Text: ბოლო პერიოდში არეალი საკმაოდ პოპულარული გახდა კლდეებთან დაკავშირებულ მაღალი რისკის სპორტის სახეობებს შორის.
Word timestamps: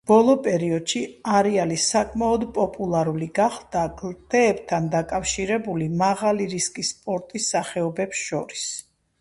ბოლო 0.09 0.33
პერიოდში 0.45 1.01
არეალი 1.33 1.75
საკმაოდ 1.87 2.45
პოპულარული 2.55 3.27
გახდა 3.41 3.83
კლდეებთან 3.99 4.89
დაკავშირებულ 4.97 5.87
მაღალი 6.03 6.51
რისკის 6.57 6.93
სპორტის 6.97 7.55
სახეობებს 7.57 8.29
შორის. 8.33 8.67